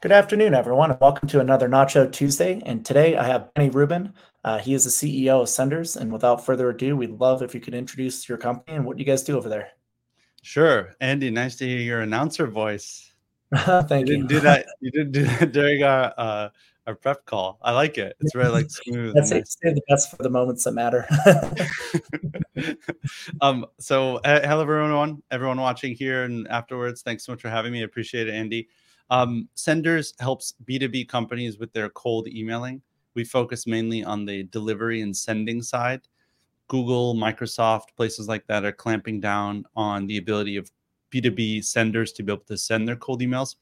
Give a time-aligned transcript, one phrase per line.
[0.00, 2.62] Good afternoon, everyone, and welcome to another Nacho Tuesday.
[2.64, 4.12] And today I have Benny Rubin.
[4.44, 5.96] Uh, he is the CEO of Senders.
[5.96, 9.04] And without further ado, we'd love if you could introduce your company and what you
[9.04, 9.70] guys do over there.
[10.42, 11.30] Sure, Andy.
[11.30, 13.12] Nice to hear your announcer voice.
[13.56, 13.96] Thank you.
[13.98, 14.04] you.
[14.04, 14.66] Didn't do that.
[14.80, 16.50] You didn't do that during our uh,
[16.86, 17.58] our prep call.
[17.60, 18.16] I like it.
[18.20, 19.14] It's very like smooth.
[19.16, 19.48] That's it.
[19.48, 21.08] Save the best for the moments that matter.
[23.40, 23.66] um.
[23.80, 27.02] So, uh, hello everyone, everyone watching here and afterwards.
[27.02, 27.80] Thanks so much for having me.
[27.80, 28.68] I appreciate it, Andy.
[29.10, 32.82] Um, Senders helps B2B companies with their cold emailing.
[33.14, 36.02] We focus mainly on the delivery and sending side.
[36.68, 40.70] Google, Microsoft, places like that are clamping down on the ability of
[41.10, 43.56] B2B senders to be able to send their cold emails.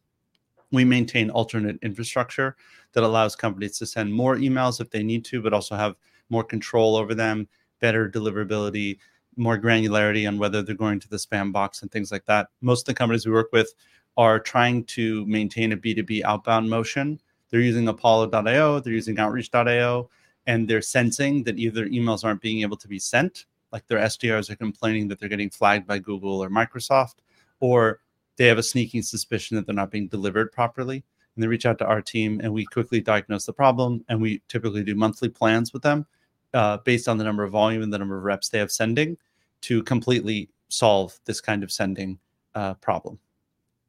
[0.73, 2.57] We maintain alternate infrastructure
[2.93, 5.95] that allows companies to send more emails if they need to, but also have
[6.29, 7.47] more control over them,
[7.81, 8.99] better deliverability,
[9.37, 12.49] more granularity on whether they're going to the spam box and things like that.
[12.61, 13.73] Most of the companies we work with
[14.17, 17.21] are trying to maintain a B2B outbound motion.
[17.51, 20.11] They're using Apollo.io, they're using Outreach.io,
[20.47, 24.51] and they're sensing that either emails aren't being able to be sent, like their SDRs
[24.51, 27.17] are complaining that they're getting flagged by Google or Microsoft,
[27.61, 28.01] or
[28.37, 31.05] they have a sneaking suspicion that they're not being delivered properly.
[31.35, 34.05] And they reach out to our team, and we quickly diagnose the problem.
[34.09, 36.07] And we typically do monthly plans with them
[36.55, 39.19] uh, based on the number of volume and the number of reps they have sending
[39.63, 42.19] to completely solve this kind of sending
[42.55, 43.19] uh, problem.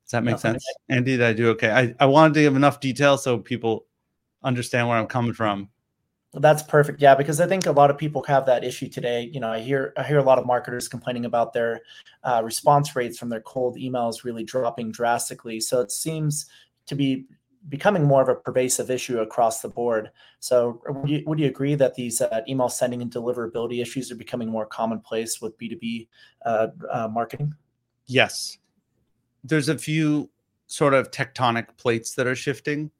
[0.07, 0.59] Does that make Definitely.
[0.61, 0.75] sense?
[0.87, 1.69] Andy, did I do okay?
[1.69, 3.87] I, I wanted to give enough detail so people
[4.41, 5.69] understand where I'm coming from.
[6.33, 7.01] That's perfect.
[7.01, 9.29] Yeah, because I think a lot of people have that issue today.
[9.33, 11.81] You know, I hear I hear a lot of marketers complaining about their
[12.23, 15.59] uh, response rates from their cold emails really dropping drastically.
[15.59, 16.45] So it seems
[16.85, 17.25] to be
[17.67, 20.11] becoming more of a pervasive issue across the board.
[20.39, 24.15] So would you, would you agree that these uh, email sending and deliverability issues are
[24.15, 26.07] becoming more commonplace with B2B
[26.45, 27.53] uh, uh, marketing?
[28.05, 28.57] Yes,
[29.47, 30.29] there's a few
[30.67, 32.91] sort of tectonic plates that are shifting.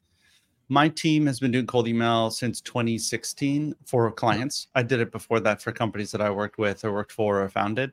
[0.68, 4.68] My team has been doing cold email since 2016 for clients.
[4.74, 7.48] I did it before that for companies that I worked with or worked for or
[7.48, 7.92] founded.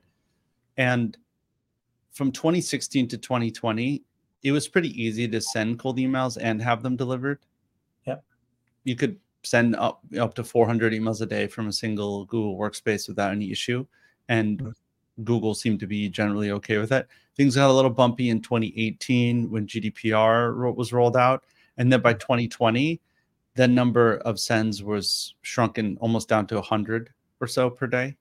[0.76, 1.16] And
[2.12, 4.02] from 2016 to 2020,
[4.42, 7.40] it was pretty easy to send cold emails and have them delivered.
[8.06, 8.24] Yep.
[8.84, 13.08] You could send up up to 400 emails a day from a single Google workspace
[13.08, 13.86] without any issue.
[14.28, 14.70] And mm-hmm.
[15.24, 17.06] Google seemed to be generally okay with that.
[17.36, 21.44] Things got a little bumpy in 2018 when GDPR was rolled out,
[21.76, 22.20] and then by mm-hmm.
[22.20, 23.00] 2020,
[23.54, 27.10] the number of sends was shrunken almost down to 100
[27.40, 28.16] or so per day.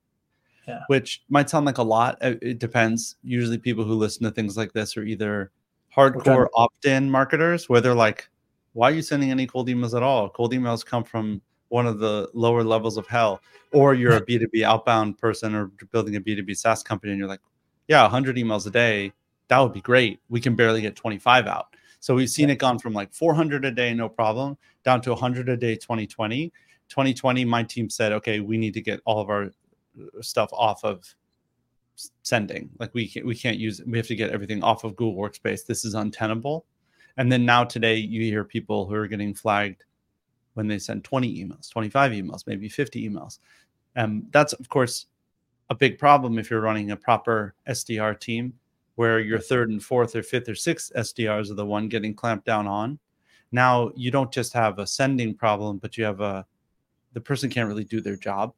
[0.68, 0.82] Yeah.
[0.88, 2.18] Which might sound like a lot.
[2.22, 3.18] Uh, it depends.
[3.22, 5.52] Usually, people who listen to things like this are either
[5.96, 8.28] hardcore opt-in marketers, where they're like,
[8.74, 10.28] "Why are you sending any cold emails at all?
[10.30, 11.42] Cold emails come from
[11.76, 13.42] one of the lower levels of hell
[13.72, 17.46] or you're a b2b outbound person or building a b2b saas company and you're like
[17.88, 19.12] yeah 100 emails a day
[19.48, 20.20] that would be great.
[20.30, 21.76] We can barely get 25 out.
[22.00, 25.50] So we've seen it gone from like 400 a day no problem down to 100
[25.50, 26.52] a day 2020
[26.88, 30.84] 2020 my team said okay we need to get all of our uh, stuff off
[30.84, 31.04] of
[32.22, 32.70] sending.
[32.78, 33.88] Like we can't, we can't use it.
[33.88, 35.66] we have to get everything off of google workspace.
[35.66, 36.66] This is untenable.
[37.18, 39.84] And then now today you hear people who are getting flagged
[40.56, 43.40] when they send 20 emails, 25 emails, maybe 50 emails.
[43.96, 45.06] Um, that's, of course,
[45.70, 48.54] a big problem if you're running a proper SDR team
[48.96, 52.46] where your third and fourth or fifth or sixth SDRs are the one getting clamped
[52.46, 52.98] down on.
[53.52, 56.46] Now you don't just have a sending problem, but you have a
[57.14, 58.54] the person can't really do their job.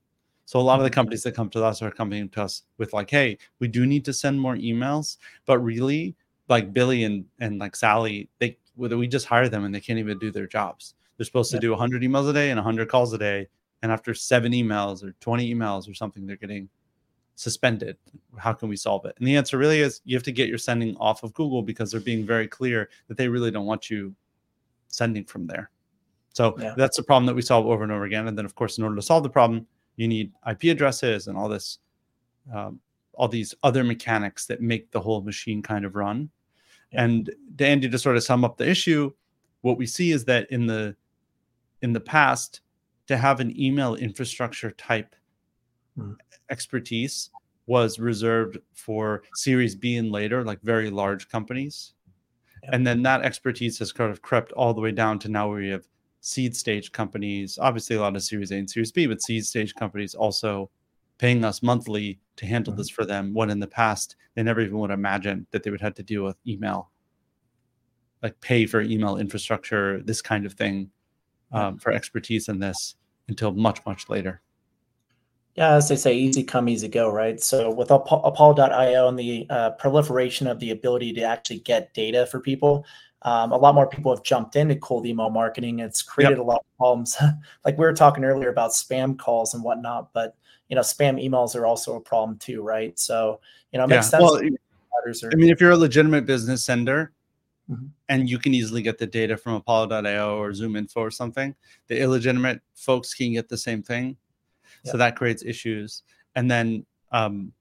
[0.45, 2.93] So a lot of the companies that come to us are coming to us with
[2.93, 6.15] like, hey, we do need to send more emails, but really,
[6.49, 10.19] like Billy and and like Sally, they we just hire them and they can't even
[10.19, 10.93] do their jobs.
[11.17, 11.59] They're supposed yeah.
[11.59, 13.47] to do 100 emails a day and 100 calls a day.
[13.81, 16.69] And after seven emails or 20 emails or something, they're getting
[17.35, 17.97] suspended.
[18.37, 19.15] How can we solve it?
[19.17, 21.91] And the answer really is you have to get your sending off of Google because
[21.91, 24.15] they're being very clear that they really don't want you
[24.87, 25.69] sending from there.
[26.33, 26.73] So yeah.
[26.77, 28.27] that's the problem that we solve over and over again.
[28.27, 31.37] And then, of course, in order to solve the problem, you need IP addresses and
[31.37, 31.79] all this,
[32.53, 32.79] um,
[33.13, 36.29] all these other mechanics that make the whole machine kind of run.
[36.91, 37.03] Yeah.
[37.03, 39.11] And Andy, to sort of sum up the issue,
[39.61, 40.95] what we see is that in the
[41.81, 42.61] in the past
[43.07, 45.15] to have an email infrastructure type
[45.97, 46.15] mm.
[46.49, 47.29] expertise
[47.65, 51.93] was reserved for series b and later like very large companies
[52.71, 55.59] and then that expertise has kind of crept all the way down to now where
[55.59, 55.87] we have
[56.21, 59.75] seed stage companies obviously a lot of series a and series b but seed stage
[59.75, 60.69] companies also
[61.17, 62.79] paying us monthly to handle mm-hmm.
[62.79, 65.81] this for them when in the past they never even would imagine that they would
[65.81, 66.89] have to deal with email
[68.23, 70.89] like pay for email infrastructure this kind of thing
[71.51, 72.95] um, for expertise in this
[73.27, 74.41] until much much later
[75.55, 77.41] Yeah, as they say, easy come, easy go, right?
[77.41, 82.39] So with Apollo.io and the uh, proliferation of the ability to actually get data for
[82.39, 82.85] people,
[83.23, 85.79] um, a lot more people have jumped into cold email marketing.
[85.79, 86.45] It's created yep.
[86.45, 87.17] a lot of problems.
[87.65, 90.35] like we were talking earlier about spam calls and whatnot, but
[90.69, 92.97] you know, spam emails are also a problem too, right?
[92.99, 93.39] So
[93.71, 94.19] you know, it makes yeah.
[94.19, 94.23] sense.
[94.23, 94.41] Well,
[95.31, 97.13] I mean, if you're a legitimate business sender,
[97.69, 97.85] mm-hmm.
[98.09, 101.55] and you can easily get the data from Apollo.io or ZoomInfo or something,
[101.87, 104.17] the illegitimate folks can get the same thing
[104.85, 106.03] so that creates issues.
[106.35, 107.51] And then um,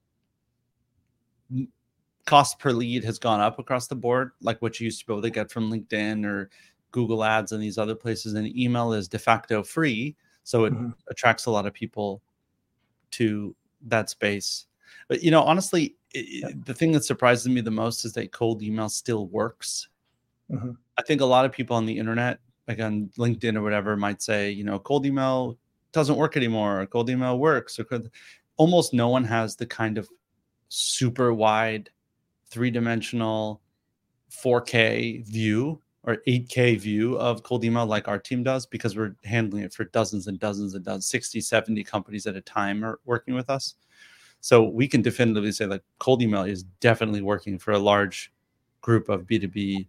[2.25, 5.13] cost per lead has gone up across the board, like what you used to be
[5.13, 6.51] able to get from LinkedIn or
[6.91, 8.35] Google Ads and these other places.
[8.35, 10.91] And email is de facto free, so it mm-hmm.
[11.09, 12.23] attracts a lot of people
[13.13, 13.55] to
[13.87, 14.67] that space.
[15.09, 18.63] But you know, honestly, it, the thing that surprises me the most is that cold
[18.63, 19.89] email still works.
[20.51, 20.73] Mm-hmm.
[20.99, 22.39] I think a lot of people on the internet,
[22.69, 25.59] like on LinkedIn or whatever, might say, you know, cold email
[25.93, 28.11] doesn't work anymore or cold email works or could,
[28.57, 30.09] almost no one has the kind of
[30.69, 31.91] super wide
[32.49, 33.61] three-dimensional
[34.31, 39.65] 4k view or 8k view of cold email like our team does because we're handling
[39.65, 43.35] it for dozens and dozens and dozens 60 70 companies at a time are working
[43.35, 43.75] with us
[44.41, 48.33] so we can definitively say that cold email is definitely working for a large
[48.81, 49.87] group of b2b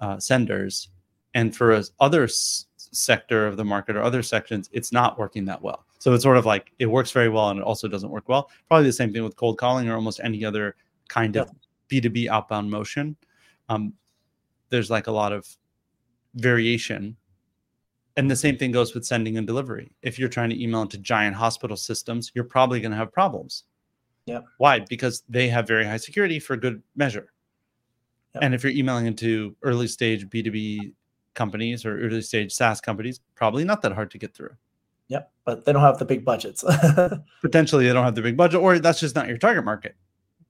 [0.00, 0.88] uh, senders
[1.34, 5.84] and for other sector of the market or other sections, it's not working that well.
[5.98, 8.50] So it's sort of like it works very well and it also doesn't work well.
[8.68, 10.76] Probably the same thing with cold calling or almost any other
[11.08, 11.50] kind of
[11.90, 13.16] B2B outbound motion.
[13.68, 13.92] Um,
[14.70, 15.46] there's like a lot of
[16.34, 17.16] variation.
[18.16, 19.92] And the same thing goes with sending and delivery.
[20.02, 23.64] If you're trying to email into giant hospital systems, you're probably going to have problems.
[24.26, 24.40] Yeah.
[24.58, 24.80] Why?
[24.80, 27.32] Because they have very high security for good measure.
[28.40, 30.92] And if you're emailing into early stage B2B
[31.34, 34.54] companies or early stage SaaS companies, probably not that hard to get through.
[35.08, 36.64] Yep, but they don't have the big budgets.
[37.40, 39.96] Potentially, they don't have the big budget, or that's just not your target market.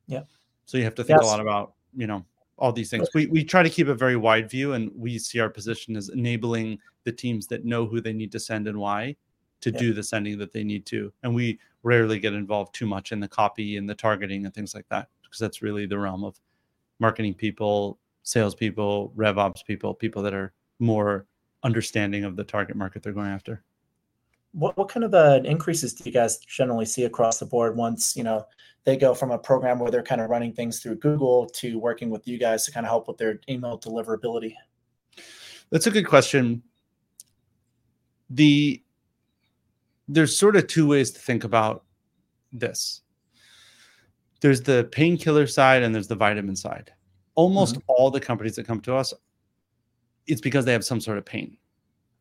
[0.09, 0.23] Yeah.
[0.67, 1.29] So you have to think yes.
[1.29, 2.25] a lot about you know
[2.59, 3.09] all these things.
[3.15, 6.09] We we try to keep a very wide view, and we see our position as
[6.09, 9.15] enabling the teams that know who they need to send and why
[9.61, 9.79] to yeah.
[9.79, 11.13] do the sending that they need to.
[11.23, 14.75] And we rarely get involved too much in the copy and the targeting and things
[14.75, 16.39] like that because that's really the realm of
[17.01, 21.27] marketing people, salespeople, rev ops people, people that are more
[21.63, 23.63] understanding of the target market they're going after.
[24.53, 28.17] What what kind of uh, increases do you guys generally see across the board once
[28.17, 28.47] you know
[28.85, 32.09] they go from a program where they're kind of running things through Google to working
[32.09, 34.55] with you guys to kind of help with their email deliverability?
[35.71, 36.63] That's a good question.
[38.31, 38.83] The
[40.09, 41.85] there's sort of two ways to think about
[42.53, 43.03] this.
[44.41, 46.93] There's the painkiller side and there's the vitamin side.
[47.35, 47.85] Almost mm-hmm.
[47.89, 49.13] all the companies that come to us
[50.29, 51.57] it's because they have some sort of pain.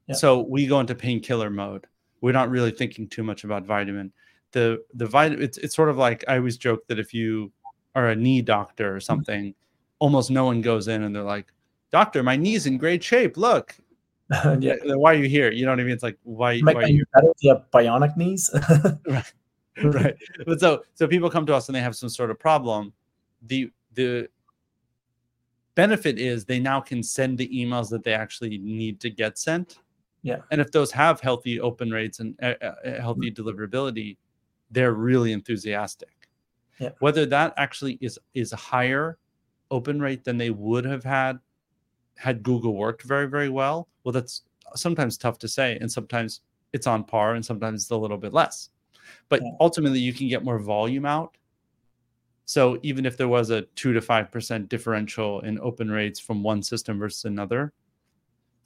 [0.07, 0.15] Yeah.
[0.15, 1.85] So we go into painkiller mode.
[2.21, 4.11] We're not really thinking too much about vitamin.
[4.53, 7.51] The the vitamin it's it's sort of like I always joke that if you
[7.93, 9.01] are a knee doctor or mm-hmm.
[9.01, 9.99] something, mm-hmm.
[9.99, 11.51] almost no one goes in and they're like,
[11.91, 13.37] "Doctor, my knee's in great shape.
[13.37, 13.75] Look."
[14.59, 14.75] yeah.
[14.85, 15.51] Why are you here?
[15.51, 15.93] You know what I mean?
[15.93, 18.49] It's like why, Make why you better you have bionic knees?
[19.07, 19.33] right.
[19.83, 20.15] right.
[20.45, 22.93] But so so people come to us and they have some sort of problem.
[23.45, 24.29] The the
[25.75, 29.79] benefit is they now can send the emails that they actually need to get sent.
[30.23, 30.37] Yeah.
[30.51, 33.41] And if those have healthy open rates and uh, uh, healthy mm-hmm.
[33.41, 34.17] deliverability,
[34.71, 36.09] they're really enthusiastic.
[36.79, 36.89] Yeah.
[36.99, 39.17] Whether that actually is is a higher
[39.69, 41.39] open rate than they would have had
[42.15, 44.43] had Google worked very very well, well that's
[44.75, 46.41] sometimes tough to say and sometimes
[46.73, 48.69] it's on par and sometimes it's a little bit less.
[49.29, 49.51] But yeah.
[49.59, 51.37] ultimately you can get more volume out
[52.47, 56.41] so even if there was a two to five percent differential in open rates from
[56.41, 57.73] one system versus another,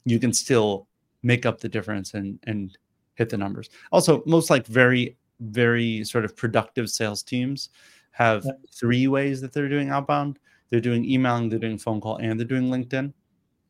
[0.04, 0.86] you can still
[1.24, 2.78] make up the difference and and
[3.16, 3.70] hit the numbers.
[3.90, 7.70] Also, most like very very sort of productive sales teams
[8.12, 8.52] have yeah.
[8.72, 10.38] three ways that they're doing outbound.
[10.70, 13.12] They're doing emailing, they're doing phone call, and they're doing LinkedIn.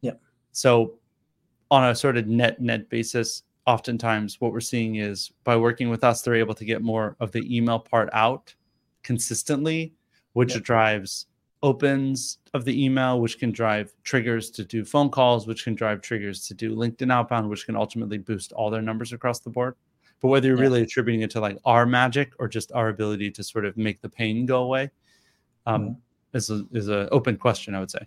[0.03, 0.17] Yeah.
[0.53, 0.99] So
[1.71, 6.05] on a sort of net net basis, oftentimes what we're seeing is by working with
[6.05, 8.55] us, they're able to get more of the email part out
[9.03, 9.93] consistently
[10.33, 10.63] which yep.
[10.63, 11.27] drives
[11.63, 16.01] opens of the email, which can drive triggers to do phone calls, which can drive
[16.01, 19.77] triggers to do LinkedIn outbound, which can ultimately boost all their numbers across the board.
[20.21, 23.43] But whether you're really attributing it to like our magic or just our ability to
[23.43, 24.91] sort of make the pain go away,
[25.67, 26.37] um, mm-hmm.
[26.37, 28.07] is a, is an open question, I would say.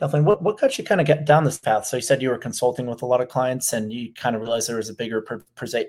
[0.00, 0.26] Definitely.
[0.26, 1.86] What what got you kind of get down this path?
[1.86, 4.42] So you said you were consulting with a lot of clients, and you kind of
[4.42, 5.42] realized there was a bigger per,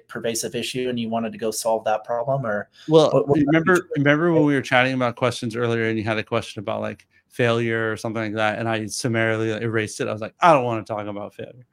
[0.07, 2.45] pervasive issue, and you wanted to go solve that problem.
[2.45, 6.03] Or well, what, what remember remember when we were chatting about questions earlier, and you
[6.03, 10.07] had a question about like failure or something like that, and I summarily erased it.
[10.07, 11.65] I was like, I don't want to talk about failure.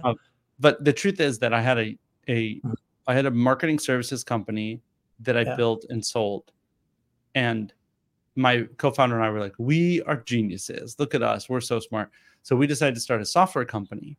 [0.04, 0.16] um,
[0.58, 2.60] but the truth is that I had a a
[3.06, 4.82] I had a marketing services company
[5.20, 5.56] that I Yeah.
[5.56, 6.50] built and sold.
[7.34, 7.72] And
[8.38, 10.96] my co-founder and I were like, we are geniuses.
[10.98, 11.48] Look at us.
[11.48, 12.10] We're so smart.
[12.42, 14.16] So we decided to start a software company.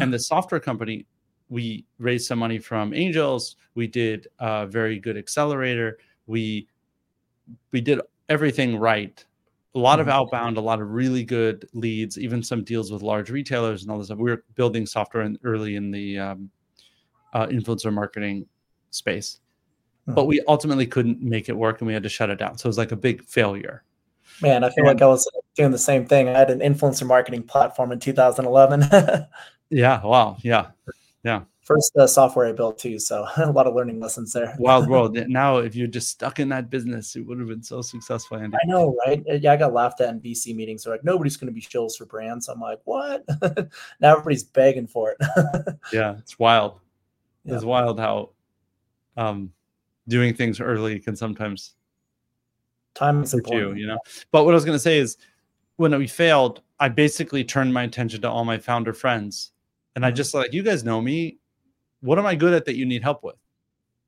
[0.00, 1.06] And the software company,
[1.48, 3.56] we raised some money from angels.
[3.74, 5.98] We did a very good accelerator.
[6.26, 6.68] We
[7.72, 9.24] we did everything right.
[9.74, 10.12] A lot of Mhm.
[10.12, 13.98] outbound, a lot of really good leads, even some deals with large retailers and all
[13.98, 14.18] this stuff.
[14.18, 16.50] We were building software in, early in the um,
[17.34, 18.46] uh, influencer marketing
[18.90, 19.40] space,
[20.06, 20.26] but Mhm.
[20.26, 22.58] we ultimately couldn't make it work and we had to shut it down.
[22.58, 23.84] So it was like a big failure.
[24.40, 26.28] Man, I feel like I was doing the same thing.
[26.28, 28.82] I had an influencer marketing platform in 2011.
[29.74, 30.04] Yeah.
[30.04, 30.36] Wow.
[30.42, 30.66] Yeah.
[31.24, 31.44] Yeah.
[31.62, 34.54] First uh, software I built too, so a lot of learning lessons there.
[34.58, 35.16] Wild world.
[35.28, 38.54] Now, if you're just stuck in that business, it would have been so successful, Andy.
[38.62, 39.24] I know, right?
[39.30, 40.84] Uh, Yeah, I got laughed at in VC meetings.
[40.84, 42.48] They're like, nobody's going to be shills for brands.
[42.48, 43.24] I'm like, what?
[44.00, 45.76] now everybody's begging for it.
[45.90, 46.16] Yeah.
[46.18, 46.80] It's wild.
[47.46, 47.54] Yeah.
[47.54, 48.30] It's wild how
[49.16, 49.52] um,
[50.08, 51.74] doing things early can sometimes
[52.94, 53.98] Time is hurt you, you know.
[54.30, 55.16] But what I was going to say is,
[55.76, 59.52] when we failed, I basically turned my attention to all my founder friends,
[59.96, 60.16] and I Mhm.
[60.16, 61.38] just like, you guys know me.
[62.00, 63.36] What am I good at that you need help with?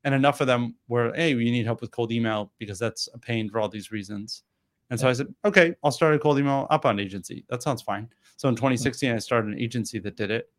[0.02, 3.18] And enough of them were, hey, you need help with cold email because that's a
[3.18, 4.42] pain for all these reasons.
[4.90, 7.44] And so I said, okay, I'll start a cold email outbound agency.
[7.48, 8.10] That sounds fine.
[8.36, 10.50] So in 2016, I started an agency that did it.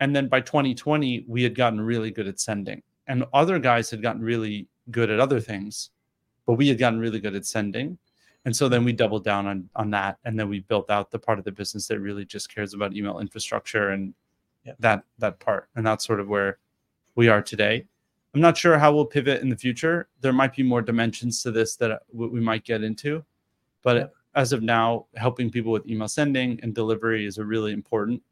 [0.00, 4.02] And then by 2020, we had gotten really good at sending, and other guys had
[4.02, 5.90] gotten really good at other things,
[6.46, 7.98] but we had gotten really good at sending.
[8.46, 11.18] And so then we doubled down on on that, and then we built out the
[11.18, 14.14] part of the business that really just cares about email infrastructure and
[14.64, 14.76] Yep.
[14.80, 15.68] that that part.
[15.76, 16.58] And that's sort of where
[17.16, 17.86] we are today.
[18.34, 20.08] I'm not sure how we'll pivot in the future.
[20.20, 23.24] There might be more dimensions to this that uh, we might get into,
[23.82, 24.14] but Yep.
[24.34, 28.22] as of now, helping people with email sending and delivery is a really important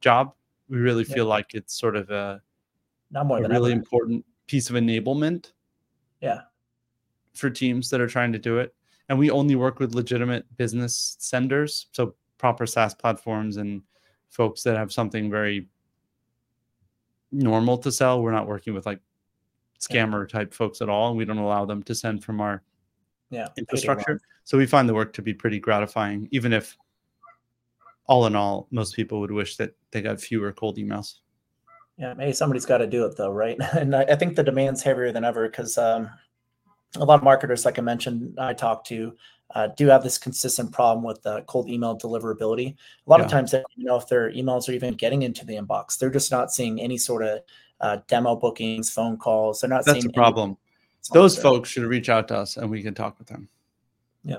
[0.00, 0.34] job.
[0.68, 1.14] We really Yep.
[1.14, 2.40] feel like it's sort of a,
[3.12, 3.78] Not more a than really ever.
[3.78, 5.52] important piece of enablement
[6.20, 6.42] Yeah.
[7.34, 8.74] for teams that are trying to do it.
[9.08, 13.82] And we only work with legitimate business senders, so proper SaaS platforms and
[14.30, 15.68] folks that have something very
[17.30, 18.22] normal to sell.
[18.22, 19.00] We're not working with like
[19.90, 20.04] Yeah.
[20.06, 21.08] scammer type folks at all.
[21.10, 22.62] And we don't allow them to send from our
[23.30, 23.48] Yeah.
[23.56, 24.20] infrastructure.
[24.44, 26.76] So we find the work to be pretty gratifying, even if
[28.06, 31.20] all in all, most people would wish that they got fewer cold emails.
[31.98, 33.58] Yeah, hey, somebody's got to do it though, right?
[33.74, 36.10] And I, I think the demand's heavier than ever because um,
[36.96, 39.14] a lot of marketers, like I mentioned, I talked to,
[39.54, 42.74] uh, do have this consistent problem with uh, cold email deliverability.
[43.06, 45.44] A lot of times, they don't even know if their emails are even getting into
[45.44, 45.98] the inbox.
[45.98, 47.40] They're just not seeing any sort of
[47.80, 49.60] uh, demo bookings, phone calls.
[49.60, 50.56] They're not That's seeing the problem.
[51.12, 51.42] Those there.
[51.42, 53.48] folks should reach out to us and we can talk with them.
[54.24, 54.36] Yeah,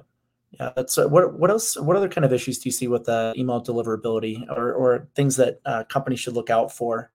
[0.52, 0.72] yeah.
[0.76, 1.38] that's uh, what.
[1.38, 1.80] What else?
[1.80, 5.36] What other kind of issues do you see with uh, email deliverability, or or things
[5.36, 7.12] that uh, companies should look out for?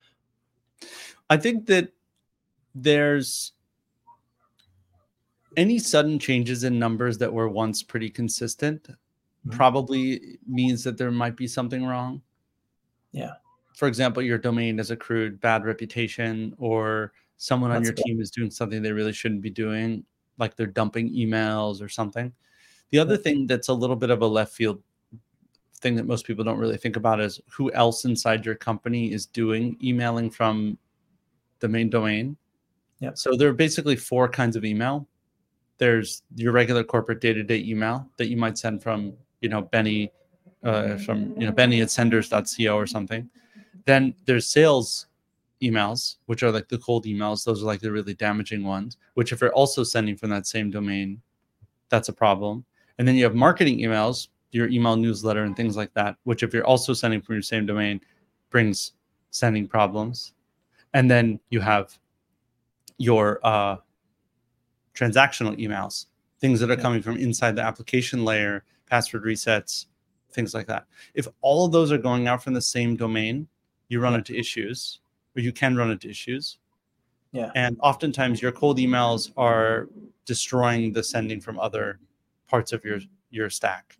[1.30, 1.92] I think that
[2.74, 3.52] there's
[5.56, 8.88] any sudden changes in numbers that were once pretty consistent
[9.46, 9.52] Mhm.
[9.52, 12.22] probably means that there might be something wrong.
[13.12, 13.34] Yeah.
[13.74, 18.50] For example, your domain has accrued bad reputation or someone on your team is doing
[18.50, 20.04] something they really shouldn't be doing,
[20.38, 22.32] like they're dumping emails or something.
[22.90, 24.82] The other thing that's a little bit of a left field
[25.76, 29.26] thing that most people don't really think about is who else inside your company is
[29.26, 30.76] doing emailing from
[31.60, 32.36] the main domain.
[33.00, 33.10] Yeah.
[33.14, 35.06] So there are basically four kinds of email.
[35.78, 40.12] There's your regular corporate day-to-day email that you might send from, you know, Benny,
[40.64, 43.28] uh, from you know Benny at senders.co or something.
[43.84, 45.06] Then there's sales
[45.62, 47.44] emails, which are like the cold emails.
[47.44, 48.96] Those are like the really damaging ones.
[49.14, 51.20] Which if you're also sending from that same domain,
[51.88, 52.64] that's a problem.
[52.98, 56.16] And then you have marketing emails, your email newsletter and things like that.
[56.24, 58.00] Which if you're also sending from your same domain,
[58.50, 58.92] brings
[59.30, 60.34] sending problems.
[60.94, 61.98] And then you have
[62.98, 63.76] your uh,
[64.94, 66.06] transactional emails,
[66.40, 66.80] things that are Yeah.
[66.82, 69.86] coming from inside the application layer, password resets,
[70.32, 70.86] things like that.
[71.14, 73.48] If all of those are going out from the same domain,
[73.88, 74.18] you run Yeah.
[74.18, 75.00] into issues,
[75.36, 76.58] or you can run into issues.
[77.32, 77.50] Yeah.
[77.54, 79.88] And oftentimes your cold emails are
[80.24, 82.00] destroying the sending from other
[82.46, 83.98] parts of your your stack.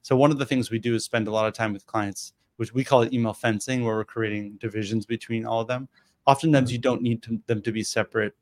[0.00, 2.32] So one of the things we do is spend a lot of time with clients,
[2.56, 5.86] which we call it email fencing, where we're creating divisions between all of them.
[6.30, 6.72] Oftentimes Mhm.
[6.72, 8.34] you don't need to, them to be separate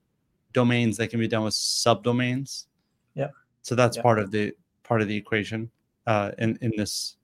[0.53, 2.67] domains; they can be done with subdomains.
[3.15, 3.31] Yeah.
[3.63, 4.03] So that's Yeah.
[4.03, 4.53] part of the
[4.83, 5.71] part of the equation
[6.07, 7.17] uh, in in this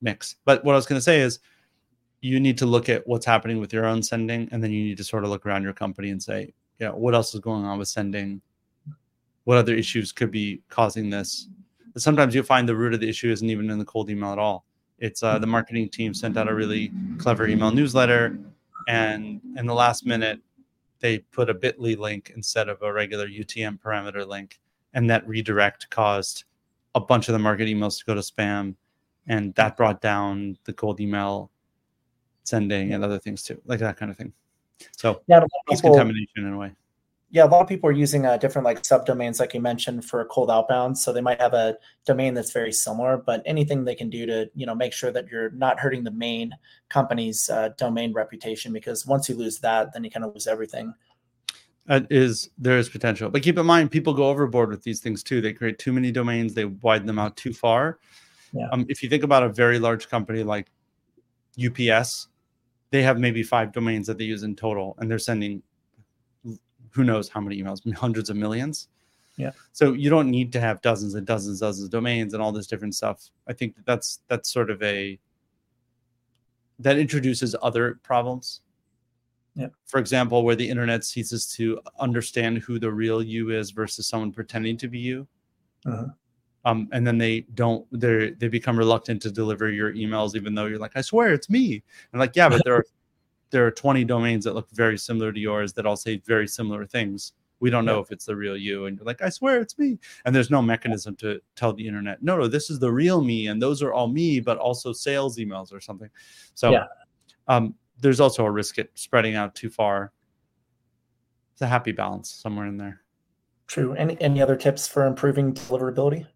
[0.00, 0.36] mix.
[0.44, 1.40] But what I was going to say is,
[2.22, 4.96] you need to look at what's happening with your own sending, and then you need
[4.96, 7.78] to sort of look around your company and say, yeah, what else is going on
[7.78, 8.40] with sending?
[9.44, 11.48] What other issues could be causing this?
[11.96, 14.38] Sometimes you'll find the root of the issue isn't even in the cold email at
[14.38, 14.64] all.
[14.98, 18.38] It's uh, the marketing team sent out a really clever email newsletter,
[18.90, 20.40] and in the last minute,
[21.00, 24.60] they put a bit.ly link instead of a regular UTM parameter link.
[24.92, 26.44] And that redirect caused
[26.94, 28.74] a bunch of the market emails to go to spam.
[29.26, 31.50] And that brought down the cold email
[32.42, 34.32] sending and other things too, like that kind of thing.
[34.96, 36.72] So yeah, it's contamination in a way
[37.32, 40.24] yeah, a lot of people are using uh, different like subdomains, like you mentioned, for
[40.24, 40.98] cold outbound.
[40.98, 44.50] So they might have a domain that's very similar, but anything they can do to
[44.54, 46.52] you know make sure that you're not hurting the main
[46.88, 50.92] company's uh, domain reputation, because once you lose that, then you kind of lose everything.
[51.86, 55.22] That is there is potential, but keep in mind, people go overboard with these things
[55.22, 55.40] too.
[55.40, 58.00] They create too many domains, they widen them out too far.
[58.52, 58.68] Yeah.
[58.72, 60.66] Um, if you think about a very large company like
[61.64, 62.26] UPS,
[62.90, 65.62] they have maybe five domains that they use in total, and they're sending
[66.90, 68.88] who knows how many emails, hundreds of millions.
[69.36, 69.52] Yeah.
[69.72, 72.66] So you don't need to have dozens and dozens, dozens of domains and all this
[72.66, 73.30] different stuff.
[73.48, 75.18] I think that that's that's sort of a
[76.78, 78.60] that introduces other problems.
[79.54, 79.68] Yeah.
[79.86, 84.32] For example, where the internet ceases to understand who the real you is versus someone
[84.32, 85.26] pretending to be you.
[85.86, 86.06] Uh-huh.
[86.64, 90.66] Um, and then they don't they they become reluctant to deliver your emails even though
[90.66, 91.82] you're like i swear it's me
[92.12, 92.84] and like yeah but there are
[93.50, 96.86] there are 20 domains that look very similar to yours that all say very similar
[96.86, 97.32] things.
[97.58, 98.02] We don't know yeah.
[98.02, 98.86] if it's the real you.
[98.86, 99.98] And you're like, I swear it's me.
[100.24, 103.48] And there's no mechanism to tell the internet, no, no, this is the real me.
[103.48, 106.08] And those are all me, but also sales emails or something.
[106.54, 106.86] So yeah.
[107.48, 110.12] um, there's also a risk at spreading out too far.
[111.52, 113.02] It's a happy balance somewhere in there.
[113.66, 113.92] True.
[113.92, 116.26] Any any other tips for improving deliverability?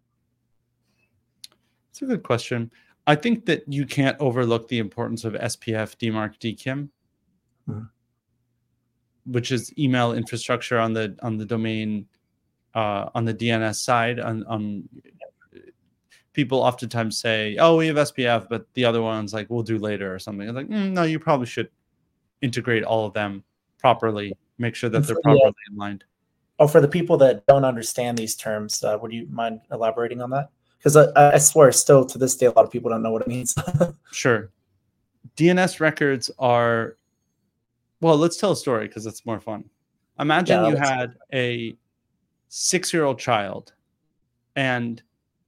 [1.89, 2.71] It's a good question.
[3.07, 6.89] I think that you can't overlook the importance of SPF, DMARC, DKIM
[7.69, 7.83] mm-hmm.
[9.31, 12.07] which is email infrastructure on the on the domain
[12.73, 14.19] uh, on the DNS side.
[14.19, 14.87] On, on
[16.33, 20.13] people oftentimes say, "Oh, we have SPF, but the other ones like we'll do later
[20.13, 21.69] or something." It's like, mm, no, you probably should
[22.41, 23.43] integrate all of them
[23.79, 24.33] properly.
[24.57, 25.75] Make sure that they're properly yeah.
[25.77, 26.03] aligned.
[26.59, 30.29] Oh, for the people that don't understand these terms, uh, would you mind elaborating on
[30.29, 30.49] that?
[30.77, 33.23] Because I, I, swear, still to this day, a lot of people don't know what
[33.23, 33.55] it means.
[34.11, 34.51] sure.
[35.35, 36.97] DNS records are
[38.01, 39.65] well, let's tell a story because it's more fun.
[40.19, 41.77] Imagine yeah, you had a
[42.49, 43.73] six year old child
[44.55, 45.01] and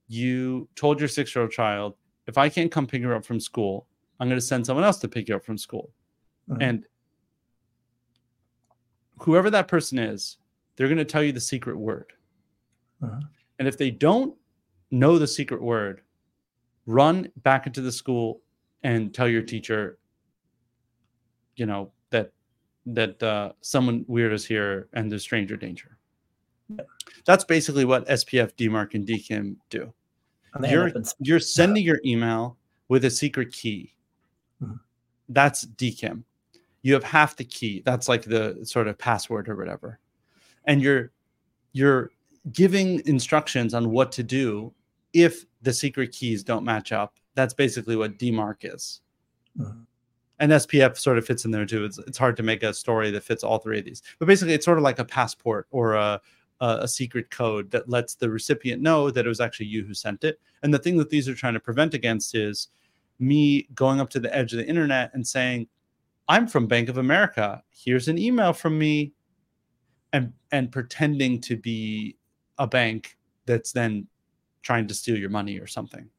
[0.08, 1.94] you told your six year old child,
[2.26, 3.86] if I can't come pick her up from school,
[4.20, 5.90] I'm going to send someone else to pick you up from school.
[6.50, 6.62] Mm-hmm.
[6.62, 6.84] And
[9.20, 10.38] whoever that person is,
[10.76, 12.12] they're going to tell you the secret word.
[13.02, 13.20] Mm-hmm.
[13.58, 14.34] And if they don't
[14.90, 16.02] know the secret word,
[16.86, 18.40] run back into the school
[18.82, 19.98] and tell your teacher,
[21.56, 22.32] you know, that
[22.94, 25.98] that uh, someone weird is here and there's stranger danger.
[27.24, 29.92] That's basically what SPF, DMARC, and DKIM do.
[30.68, 32.56] You're, you're sending your email
[32.88, 33.94] with a secret key.
[34.62, 34.76] Mm-hmm.
[35.28, 36.24] That's DKIM.
[36.82, 37.82] You have half the key.
[37.84, 39.98] That's like the sort of password or whatever.
[40.64, 41.12] And you're
[41.72, 42.10] you're
[42.52, 44.72] giving instructions on what to do
[45.12, 47.14] if the secret keys don't match up.
[47.34, 49.00] That's basically what DMARC is.
[49.58, 49.82] Mm-hmm
[50.40, 51.84] and SPF sort of fits in there too.
[51.84, 54.54] It's it's hard to make a story that fits all three of these, but basically
[54.54, 56.20] it's sort of like a passport or a
[56.60, 60.24] a secret code that lets the recipient know that it was actually you who sent
[60.24, 60.40] it.
[60.64, 62.68] And the thing that these are trying to prevent against is
[63.20, 65.68] me going up to the edge of the internet and saying,
[66.28, 67.62] "I'm from Bank of America.
[67.70, 69.12] Here's an email from me,"
[70.12, 72.16] and and pretending to be
[72.58, 74.08] a bank that's then
[74.62, 76.10] trying to steal your money or something.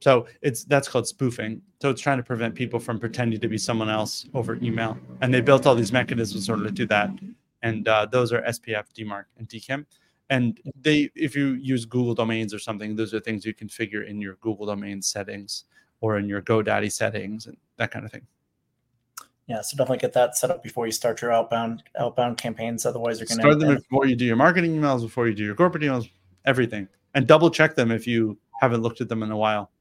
[0.00, 1.60] So it's that's called spoofing.
[1.80, 4.98] So it's trying to prevent people from pretending to be someone else over email.
[5.20, 7.10] And they built all these mechanisms in order to do that.
[7.62, 9.84] And uh, those are SPF, DMARC, and DKIM.
[10.30, 14.20] And they, if you use Google domains or something, those are things you configure in
[14.20, 15.64] your Google domain settings
[16.00, 18.26] or in your GoDaddy settings and that kind of thing.
[19.48, 22.86] Yeah, so definitely get that set up before you start your outbound outbound campaigns.
[22.86, 25.44] Otherwise, you're going to start them before you do your marketing emails, before you do
[25.44, 26.08] your corporate emails,
[26.44, 29.72] everything, and double check them if you haven't looked at them in a while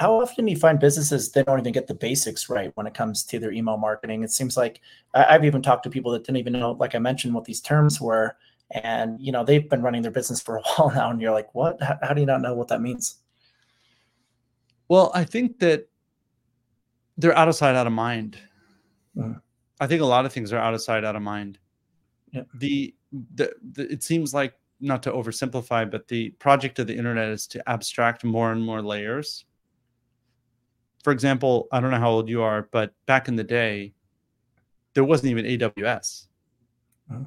[0.00, 2.94] how often do you find businesses they don't even get the basics right when it
[2.94, 4.22] comes to their email marketing?
[4.22, 4.80] It seems like
[5.12, 8.00] I've even talked to people that didn't even know, like I mentioned, what these terms
[8.00, 8.34] were,
[8.70, 11.54] and you know they've been running their business for a while now, and you're like,
[11.54, 11.82] what?
[11.82, 13.16] How, how do you not know what that means?
[14.88, 15.86] Well, I think that
[17.18, 18.38] they're out of sight, out of mind.
[19.14, 19.34] Mm-hmm.
[19.80, 21.58] I think a lot of things are out of sight, out of mind.
[22.32, 22.44] Yeah.
[22.54, 22.94] The,
[23.34, 27.46] the the it seems like not to oversimplify, but the project of the internet is
[27.48, 29.44] to abstract more and more layers
[31.02, 33.94] for example, I don't know how old you are, but back in the day,
[34.94, 36.26] there wasn't even AWS.
[37.10, 37.20] Huh?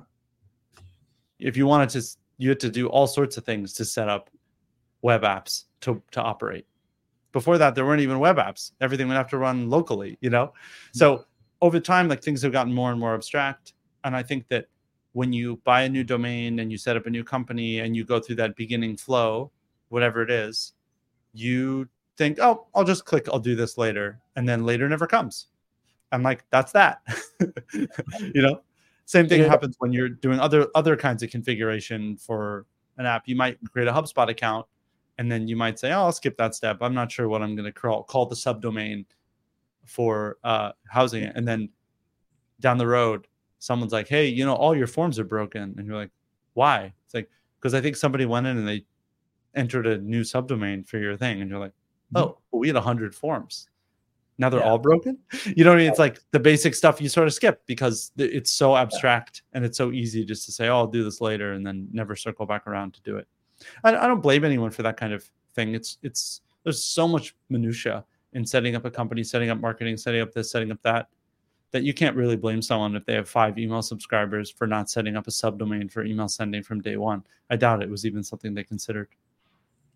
[1.40, 2.04] If you wanted to,
[2.38, 4.30] you had to do all sorts of things to set up
[5.02, 6.66] web apps to, to operate.
[7.32, 8.72] Before that, there weren't even web apps.
[8.80, 10.46] Everything would have to run locally, you know?
[10.46, 10.98] Hmm.
[10.98, 11.26] So
[11.62, 13.74] over time, like things have gotten more and more abstract.
[14.04, 14.68] And I think that
[15.14, 18.04] when you buy a new domain and you set up a new company and you
[18.04, 19.52] go through that beginning flow,
[19.90, 20.74] whatever it is,
[21.34, 24.20] you think, oh, I'll just click, I'll do this later.
[24.36, 25.48] And then later never comes.
[26.12, 27.02] I'm like, that's that.
[27.74, 28.62] you know,
[29.06, 29.48] same thing yeah.
[29.48, 32.66] happens when you're doing other other kinds of configuration for
[32.98, 33.24] an app.
[33.26, 34.68] You might create a HubSpot account
[35.18, 36.78] and then you might say, oh, I'll skip that step.
[36.82, 39.06] I'm not sure what I'm going to call, call the subdomain
[39.86, 41.34] for uh, housing it.
[41.36, 41.70] And then
[42.60, 43.28] down the road,
[43.60, 45.76] someone's like, hey, you know, all your forms are broken.
[45.78, 46.12] And you're like,
[46.54, 46.94] why?
[47.06, 48.86] It's like, because I think somebody went in and they
[49.56, 51.42] entered a new subdomain for your thing.
[51.42, 51.74] And you're like.
[52.16, 53.70] Oh, well, we had 100 forms.
[54.38, 54.70] Now they're yeah.
[54.70, 55.18] all broken.
[55.46, 55.90] You know what I mean?
[55.90, 59.78] It's like the basic stuff you sort of skip because it's so abstract and it's
[59.78, 62.66] so easy just to say, oh, I'll do this later and then never circle back
[62.66, 63.28] around to do it.
[63.84, 65.76] I, I don't blame anyone for that kind of thing.
[65.76, 70.22] It's, it's, there's so much minutia in setting up a company, setting up marketing, setting
[70.22, 71.08] up this, setting up that,
[71.72, 75.16] that you can't really blame someone if they have five email subscribers for not setting
[75.16, 77.24] up a subdomain for email sending from day one.
[77.50, 79.10] I doubt it was even something they considered.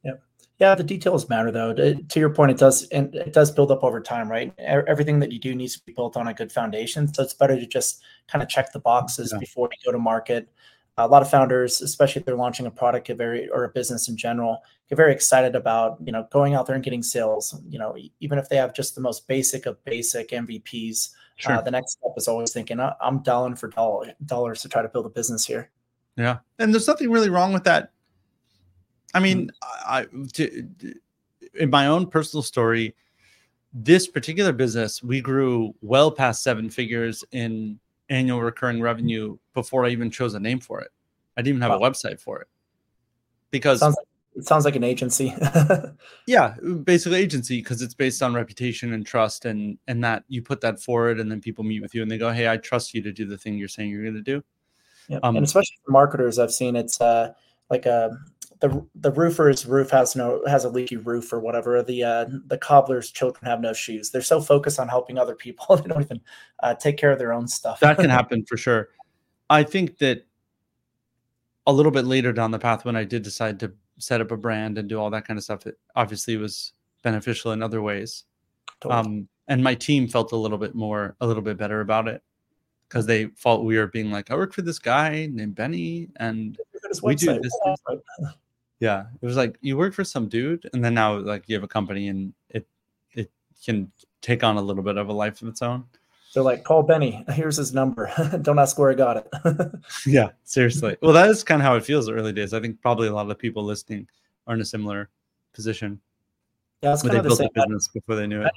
[0.03, 0.21] Yep.
[0.59, 1.73] Yeah, the details matter though.
[1.73, 4.51] To, to, your point, it does and it does build up over time, right?
[4.57, 7.13] Everything that you do needs to be built on a good foundation.
[7.13, 9.39] So it's better to just kind of check the boxes yeah.
[9.39, 10.49] before you go to market.
[10.99, 14.09] A lot of founders, especially if they're launching a product, get very or a business
[14.09, 17.61] in general, get very excited about you know going out there and getting sales.
[17.69, 21.51] You know, even if they have just the most basic of basic MVPs, uh, sure.
[21.53, 24.89] uh, the next step is always thinking, I'm dialing for dollar, dollars to try to
[24.89, 25.69] build a business here.
[26.15, 27.91] Yeah, and there's nothing really wrong with that
[29.13, 29.91] I mean, mm-hmm.
[29.91, 30.95] I, to,
[31.53, 32.95] in my own personal story,
[33.73, 39.89] this particular business, we grew well past seven figures in annual recurring revenue before I
[39.89, 40.91] even chose a name for it.
[41.35, 41.87] I didn't even have wow.
[41.87, 42.47] a website for it
[43.51, 45.35] because sounds like, it sounds like an agency.
[46.27, 50.61] yeah, basically agency because it's based on reputation and trust, and and that you put
[50.61, 53.01] that forward, and then people meet with you and they go, "Hey, I trust you
[53.03, 54.43] to do the thing you're saying you're going to do."
[55.07, 57.33] Yeah, um, and especially for marketers, I've seen it's uh,
[57.69, 58.17] like a
[58.59, 61.81] the the roofer's roof has no has a leaky roof or whatever.
[61.83, 64.09] The uh, the cobbler's children have no shoes.
[64.09, 66.21] They're so focused on helping other people they don't even
[66.61, 67.79] uh, take care of their own stuff.
[67.81, 68.89] that can happen for sure.
[69.49, 70.25] I think that
[71.65, 74.37] a little bit later down the path when I did decide to set up a
[74.37, 78.23] brand and do all that kind of stuff, it obviously was beneficial in other ways.
[78.81, 78.99] Totally.
[78.99, 82.21] Um, and my team felt a little bit more, a little bit better about it
[82.87, 86.57] because they felt we were being like, I work for this guy named Benny, and
[87.03, 87.59] we do this
[88.79, 91.63] yeah it was like you work for some dude and then now like you have
[91.63, 92.67] a company and it
[93.13, 93.31] it
[93.63, 95.85] can take on a little bit of a life of its own.
[96.29, 98.11] So like call benny here's his number.
[98.41, 99.71] Don't ask where i got it.
[100.05, 100.97] Yeah seriously.
[101.01, 102.53] Well that is kind of how it feels early days.
[102.53, 104.07] I think probably a lot of the people listening
[104.45, 105.09] are in a similar
[105.53, 105.99] position.
[106.81, 108.51] Yeah it's kind of the same business before they knew it.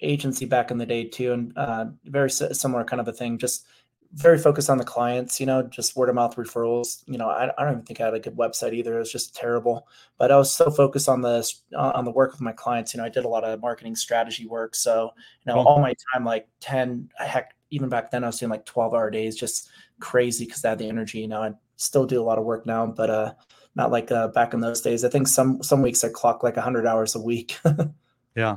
[0.00, 3.38] agency back in the day too and uh, very similar kind of a thing.
[3.38, 3.66] Just
[4.12, 7.04] very focused on the clients, you know, just word of mouth referrals.
[7.06, 8.96] You know, I, I don't even think I had a good website either.
[8.96, 9.86] It was just terrible.
[10.18, 12.92] But I was so focused on the on the work with my clients.
[12.92, 14.74] You know, I did a lot of marketing strategy work.
[14.74, 15.12] So,
[15.46, 18.66] you know, all my time, like 10, heck, even back then I was doing like
[18.66, 19.70] 12 hour days, just
[20.00, 21.20] crazy because I had the energy.
[21.20, 23.32] You know, I still do a lot of work now, but uh
[23.76, 25.04] not like uh, back in those days.
[25.04, 27.56] I think some some weeks I clock like 100 hours a week.
[28.34, 28.56] yeah.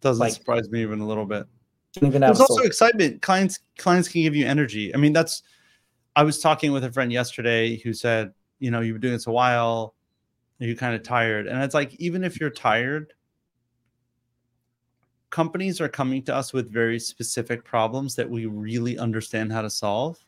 [0.00, 1.46] Doesn't like, surprise me even a little bit
[2.00, 3.22] There's also excitement.
[3.22, 4.94] Clients clients can give you energy.
[4.94, 5.42] I mean, that's.
[6.14, 9.26] I was talking with a friend yesterday who said, you know, you've been doing this
[9.26, 9.94] a while,
[10.60, 13.12] are you're kind of tired, and it's like even if you're tired,
[15.30, 19.70] companies are coming to us with very specific problems that we really understand how to
[19.70, 20.18] solve.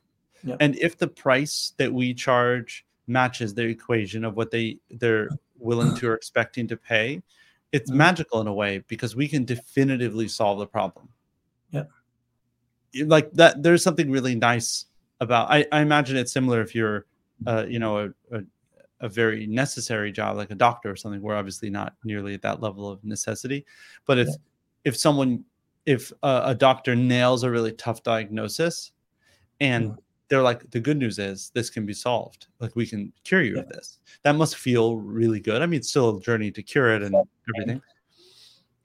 [0.61, 5.29] And if the price that we charge matches the equation of what they they're
[5.59, 7.23] willing to or expecting to pay,
[7.73, 7.99] it's mm-hmm.
[7.99, 11.09] magical in a way because we can definitively solve the problem.
[13.07, 14.87] Like that, there's something really nice
[15.21, 15.51] about.
[15.51, 17.07] I, I imagine it's similar if you're,
[17.47, 18.43] uh, you know, a, a,
[19.01, 21.23] a very necessary job like a doctor or something.
[21.23, 23.65] We're obviously not nearly at that level of necessity,
[24.07, 24.35] but if yeah.
[24.85, 25.45] if someone
[25.87, 28.93] if a, a, doctor nails a really tough diagnosis,
[29.61, 29.95] and yeah.
[30.29, 32.49] they're like, the good news is this can be solved.
[32.61, 33.63] Like we can cure you yeah.
[33.63, 33.99] of this.
[34.23, 35.63] That must feel really good.
[35.63, 37.17] I mean, it's still a journey to cure it and
[37.55, 37.81] everything,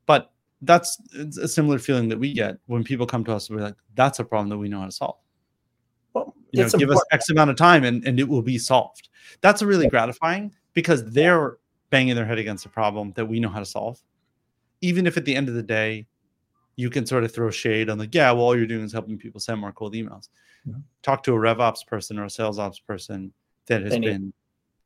[0.06, 0.32] but
[0.63, 0.97] that's
[1.41, 4.19] a similar feeling that we get when people come to us and we're like, that's
[4.19, 5.17] a problem that we know how to solve.
[6.13, 7.02] Well, you know, give important.
[7.02, 9.10] us X amount of time and, and it will be solved.
[9.41, 11.58] That's really gratifying because they're
[11.89, 14.02] banging their head against a problem that we know how to solve.
[14.82, 16.08] Even if at the end of the day,
[16.76, 19.17] you can sort of throw shade on like, yeah, well, all you're doing is helping
[19.17, 20.30] people send more cold emails.
[20.67, 20.80] Mm-hmm.
[21.02, 23.32] Talk to a RevOps person or a sales ops person
[23.67, 24.34] that has been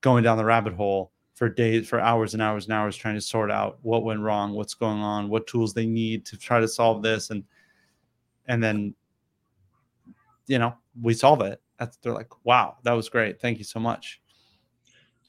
[0.01, 3.21] going down the rabbit hole for days, for hours and hours and hours trying to
[3.21, 6.67] sort out what went wrong, what's going on, what tools they need to try to
[6.67, 7.43] solve this, and
[8.47, 8.95] and then
[10.47, 11.61] you know, we solve it.
[11.77, 13.39] That's they're like, wow, that was great.
[13.39, 14.19] Thank you so much.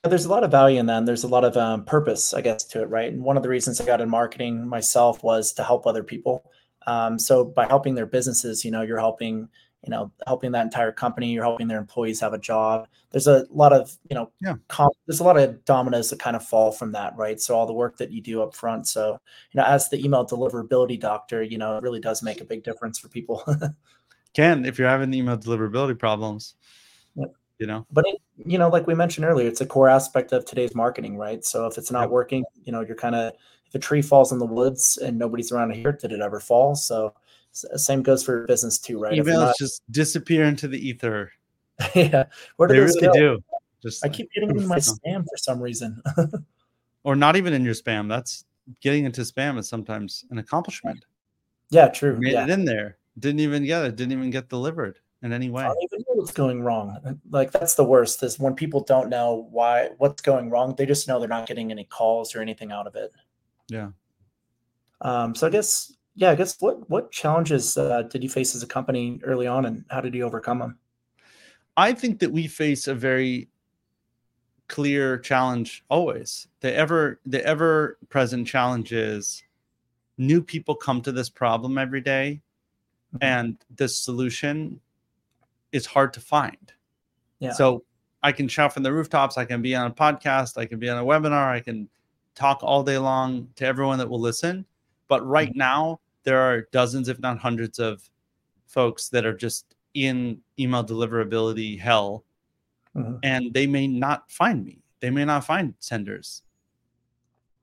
[0.02, 1.04] There's a lot of value in that.
[1.04, 3.12] There's a lot of um, purpose, I guess, to it, right?
[3.12, 6.50] And one of the reasons I got in marketing myself was to help other people.
[6.86, 9.50] Um, so by helping their businesses, you know, you're helping
[9.84, 12.88] you know helping that entire company you're helping their employees have a job.
[13.10, 14.54] There's a lot of you know yeah.
[14.68, 17.40] comp- there's a lot of dominoes that kind of fall from that right?
[17.40, 18.88] So all the work that you do up front.
[18.88, 19.18] So
[19.52, 22.64] you know as the email deliverability doctor you know it really does make a big
[22.64, 23.44] difference for people.
[24.34, 26.54] Can if you're having email deliverability problems
[27.14, 27.32] yep.
[27.58, 27.86] you know?
[27.90, 31.16] But it, you know like we mentioned earlier it's a core aspect of today's marketing
[31.16, 31.44] right?
[31.44, 32.10] So if it's not yep.
[32.10, 33.32] working you know you're kind of
[33.66, 36.20] if a tree falls in the woods and nobody's around to hear it did it
[36.20, 36.74] ever fall?
[36.74, 37.14] So
[37.52, 39.12] same goes for business too, right?
[39.12, 41.32] Emails not, just disappear into the ether.
[41.94, 42.24] yeah,
[42.56, 43.12] where do they really go?
[43.12, 43.44] do.
[43.82, 46.02] Just I keep getting in my spam for some reason.
[47.04, 48.08] or not even in your spam.
[48.08, 48.44] That's
[48.80, 51.04] getting into spam is sometimes an accomplishment.
[51.70, 52.14] Yeah, true.
[52.14, 52.44] You made yeah.
[52.44, 52.98] it in there.
[53.18, 53.96] Didn't even get it.
[53.96, 55.64] Didn't even get delivered in any way.
[55.64, 57.18] I don't even know what's going wrong.
[57.30, 58.22] Like that's the worst.
[58.22, 60.74] Is when people don't know why what's going wrong.
[60.76, 63.12] They just know they're not getting any calls or anything out of it.
[63.68, 63.90] Yeah.
[65.00, 68.64] Um, so I guess yeah, I guess what what challenges uh, did you face as
[68.64, 70.78] a company early on, and how did you overcome them?
[71.76, 73.48] I think that we face a very
[74.66, 76.48] clear challenge always.
[76.58, 79.44] The ever the ever present challenge is
[80.18, 82.42] new people come to this problem every day,
[83.14, 83.24] mm-hmm.
[83.24, 84.80] and the solution
[85.70, 86.72] is hard to find.
[87.38, 87.52] Yeah.
[87.52, 87.84] So
[88.24, 89.38] I can shout from the rooftops.
[89.38, 90.58] I can be on a podcast.
[90.58, 91.46] I can be on a webinar.
[91.46, 91.88] I can
[92.34, 94.66] talk all day long to everyone that will listen.
[95.06, 95.58] But right mm-hmm.
[95.58, 98.02] now, there are dozens, if not hundreds, of
[98.66, 102.22] folks that are just in email deliverability hell,
[102.94, 103.14] mm-hmm.
[103.22, 104.82] and they may not find me.
[105.00, 106.42] They may not find senders.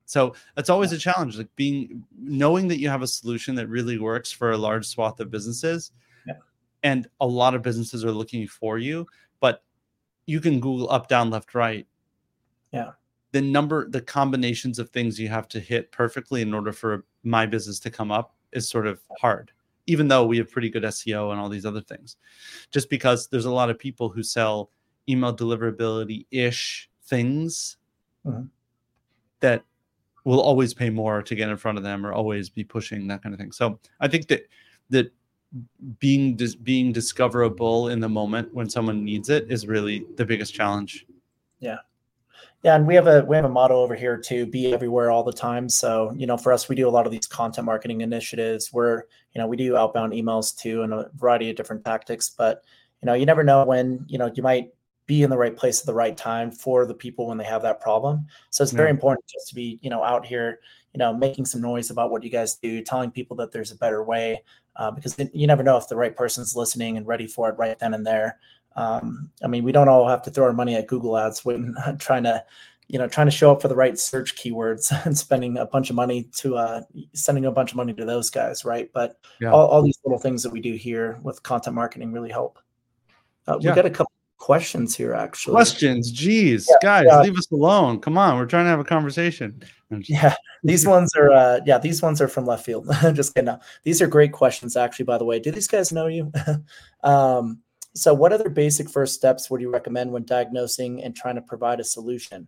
[0.08, 4.00] So that's always a challenge, like being knowing that you have a solution that really
[4.00, 5.92] works for a large swath of businesses,
[6.26, 6.34] yeah.
[6.82, 9.06] and a lot of businesses are looking for you,
[9.40, 9.64] but
[10.26, 11.86] you can Google up, down, left, right.
[12.72, 12.94] Yeah.
[13.32, 17.46] The number, the combinations of things you have to hit perfectly in order for my
[17.46, 19.52] business to come up is sort of hard,
[19.86, 22.18] even though we have pretty good SEO and all these other things.
[22.72, 24.72] Just because there's a lot of people who sell
[25.08, 27.78] email deliverability ish things
[28.26, 28.46] mm-hmm.
[29.42, 29.64] that
[30.24, 33.22] will always pay more to get in front of them or always be pushing that
[33.22, 33.52] kind of thing.
[33.52, 34.48] So I think that
[34.90, 35.12] that
[36.00, 40.54] being dis- being discoverable in the moment when someone needs it is really the biggest
[40.54, 41.06] challenge.
[41.60, 41.78] Yeah.
[42.66, 45.24] Yeah, and we have a we have a motto over here to be everywhere all
[45.24, 45.70] the time.
[45.70, 49.06] So you know, for us, we do a lot of these content marketing initiatives where
[49.36, 52.32] you know we do outbound emails too and a variety of different tactics.
[52.36, 52.64] But
[53.04, 54.70] you know, you never know when you know you might
[55.06, 57.62] be in the right place at the right time for the people when they have
[57.62, 58.26] that problem.
[58.50, 60.60] So it's very important just to be you know out here,
[60.92, 63.78] you know, making some noise about what you guys do, telling people that there's a
[63.78, 64.42] better way,
[64.78, 67.78] uh, because you never know if the right person's listening and ready for it right
[67.78, 68.40] then and there.
[68.76, 71.76] Um, I mean, we don't all have to throw our money at Google Ads when
[72.00, 72.44] trying to,
[72.88, 75.90] you know, trying to show up for the right search keywords and spending a bunch
[75.90, 76.82] of money to uh,
[77.14, 78.90] sending a bunch of money to those guys, right?
[78.94, 79.52] But yeah.
[79.52, 82.60] all, all, these little things that we do here with content marketing really help.
[83.48, 83.76] Uh, we yeah.
[83.76, 85.54] got a couple questions here, actually.
[85.54, 88.00] Questions, geez, yeah, guys, leave us alone.
[88.00, 89.62] Come on, we're trying to have a conversation.
[89.90, 92.88] Yeah, these ones are, uh, yeah, these ones are from left field.
[93.14, 93.46] Just kidding.
[93.46, 95.06] No, these are great questions, actually.
[95.06, 96.32] By the way, do these guys know you?
[97.04, 97.62] um,
[97.96, 101.80] so, what other basic first steps would you recommend when diagnosing and trying to provide
[101.80, 102.48] a solution?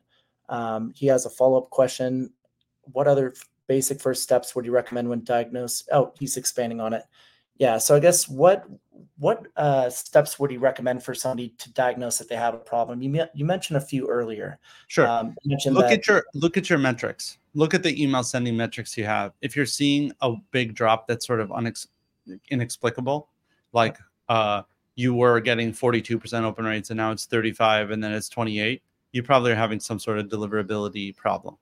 [0.50, 2.34] Um, he has a follow up question.
[2.92, 3.34] What other
[3.68, 5.88] basic first steps would you recommend when diagnose?
[5.92, 7.04] Oh, he's expanding on it.
[7.58, 7.78] Yeah.
[7.78, 8.66] So, I guess what
[9.18, 13.02] what uh, steps would you recommend for somebody to diagnose that they have a problem?
[13.02, 14.60] You you mentioned a few earlier.
[14.88, 15.08] Sure.
[15.08, 17.38] Um, look that- at your look at your metrics.
[17.54, 19.32] Look at the email sending metrics you have.
[19.42, 21.88] If you're seeing a big drop that's sort of unex-
[22.52, 23.30] inexplicable,
[23.72, 23.98] like
[24.30, 24.62] uh,
[24.98, 28.82] you were getting 42% open rates and now it's 35 and then it's 28
[29.14, 31.56] you probably are having some sort of deliverability problem.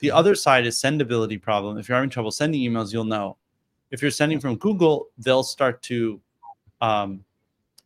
[0.00, 1.78] The other side is sendability problem.
[1.78, 3.38] If you're having trouble sending emails you'll know.
[3.92, 6.20] If you're sending from google they'll start to
[6.80, 7.24] um,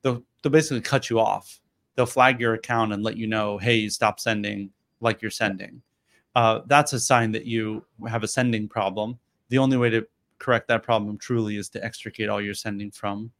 [0.02, 1.60] they'll, they'll basically cut you off.
[1.94, 4.70] They'll flag your account and let you know hey stop sending
[5.00, 5.82] like you're sending.
[6.34, 9.18] Uh, that's a sign that you have a sending problem.
[9.50, 10.06] The only way to
[10.38, 13.30] correct that problem truly is to extricate all your sending from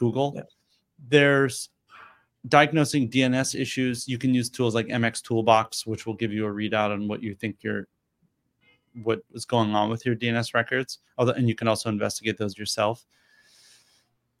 [0.00, 0.32] Google.
[0.34, 0.42] Yeah.
[1.08, 1.68] There's
[2.48, 4.08] diagnosing DNS issues.
[4.08, 7.22] You can use tools like MX Toolbox, which will give you a readout on what
[7.22, 7.86] you think your
[9.02, 10.98] what is going on with your DNS records.
[11.18, 13.04] Although, and you can also investigate those yourself.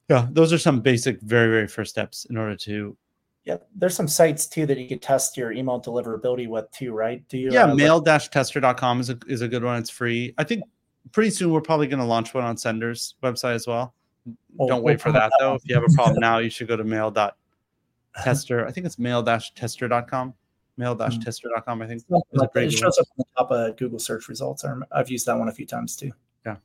[0.08, 2.96] Yeah, those are some basic, very, very first steps in order to.
[3.44, 7.26] Yeah, there's some sites too that you could test your email deliverability with too, right?
[7.28, 7.52] Do you?
[7.52, 9.78] Yeah, uh, mail-tester.com is a is a good one.
[9.78, 10.34] It's free.
[10.38, 10.64] I think
[11.12, 13.94] pretty soon we're probably going to launch one on Sender's website as well
[14.26, 15.54] We'll- Don't we'll wait for promote that though.
[15.54, 18.66] If you have a problem now, you should go to mail.tester.
[18.66, 20.34] I think it's mail-tester.com.
[20.76, 22.02] Mail-tester.com, I think.
[22.02, 24.64] It's a like It shows up on the top of Google search results.
[24.92, 26.10] I've used that one a few times too.
[26.46, 26.56] Yeah.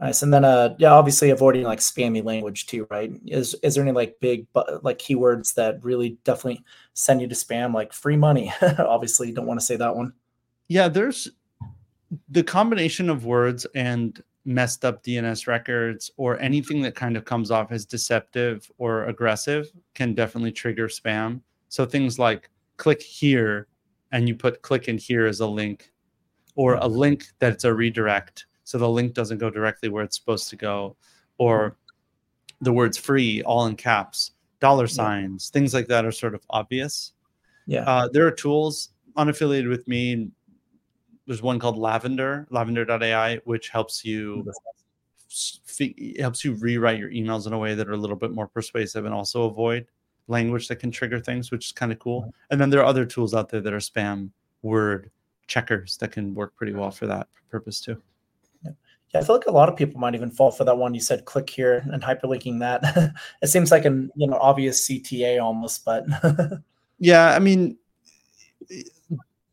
[0.00, 0.22] Nice.
[0.22, 3.12] And then, uh, yeah, obviously avoiding like spammy language too, right?
[3.26, 4.46] Is is there any like big
[4.82, 8.52] like keywords that really definitely send you to spam, like free money?
[8.78, 10.12] obviously, you don't want to say that one.
[10.68, 11.28] Yeah, there's
[12.28, 17.50] the combination of words and messed up DNS records or anything that kind of comes
[17.50, 21.40] off as deceptive or aggressive can definitely trigger spam.
[21.68, 23.68] So things like click here
[24.10, 25.92] and you put click in here as a link
[26.56, 30.50] or a link that's a redirect so the link doesn't go directly where it's supposed
[30.50, 30.96] to go
[31.38, 31.76] or
[32.60, 37.12] the words free all in caps dollar signs things like that are sort of obvious
[37.66, 37.84] Yeah.
[37.84, 40.28] uh, there are tools unaffiliated with me.
[41.26, 44.50] There's one called Lavender, lavender.ai, which helps you mm-hmm.
[45.30, 48.48] s- helps you rewrite your emails in a way that are a little bit more
[48.48, 49.86] persuasive and also avoid
[50.28, 52.22] language that can trigger things, which is kind of cool.
[52.22, 52.30] Mm-hmm.
[52.50, 54.30] And then there are other tools out there that are spam
[54.62, 55.10] word
[55.46, 58.00] checkers that can work pretty well for that purpose too.
[58.64, 60.94] Yeah, I feel like a lot of people might even fall for that one.
[60.94, 61.90] You said click here mm-hmm.
[61.90, 63.12] and hyperlinking that.
[63.42, 66.04] it seems like an you know obvious CTA almost, but
[67.02, 67.76] Yeah, I mean,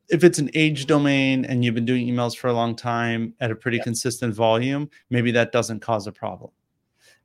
[0.10, 3.52] if it's an age domain and you've been doing emails for a long time at
[3.52, 3.84] a pretty Yeah.
[3.84, 6.52] consistent volume, maybe that doesn't cause a problem.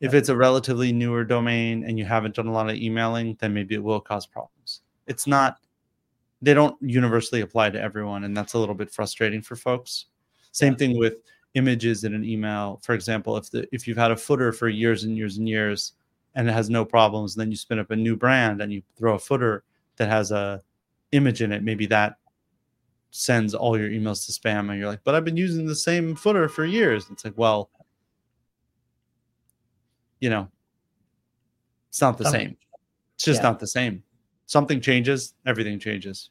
[0.00, 0.18] If Yeah.
[0.18, 3.74] it's a relatively newer domain and you haven't done a lot of emailing, then maybe
[3.74, 4.82] it will cause problems.
[5.06, 5.58] It's not,
[6.42, 10.06] they don't universally apply to everyone, and that's a little bit frustrating for folks.
[10.52, 10.78] Same Yeah.
[10.78, 11.14] thing with
[11.54, 12.80] images in an email.
[12.82, 15.92] For example, if the if you've had a footer for years and years and years
[16.34, 19.14] and it has no problems, then you spin up a new brand and you throw
[19.14, 19.62] a footer
[19.96, 20.60] that has a
[21.12, 22.16] image in it, maybe that
[23.16, 26.16] sends all your emails to spam and you're like, but I've been using the same
[26.16, 27.06] footer for years.
[27.12, 27.70] It's like, well,
[30.18, 30.48] you know,
[31.90, 32.56] it's not the same.
[33.14, 33.50] It's just yeah.
[33.50, 34.02] not the same.
[34.46, 36.30] Something changes, everything changes.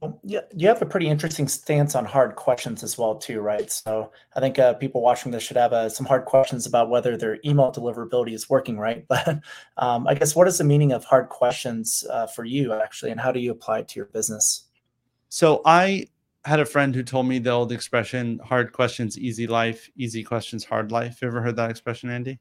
[0.00, 3.70] Well, yeah, you have a pretty interesting stance on hard questions as well, too, right?
[3.70, 7.16] So I think uh, people watching this should have uh, some hard questions about whether
[7.16, 9.06] their email deliverability is working, right?
[9.08, 9.40] But
[9.76, 13.20] um, I guess what is the meaning of hard questions uh, for you actually, and
[13.20, 14.64] how do you apply it to your business?
[15.30, 16.06] So I
[16.44, 20.64] had a friend who told me the old expression, hard questions, easy life, easy questions,
[20.64, 21.22] hard life.
[21.22, 22.40] You ever heard that expression, Andy?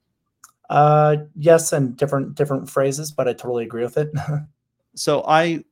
[0.69, 4.11] Uh, yes, and different different phrases, but I totally agree with it.
[4.95, 5.63] so I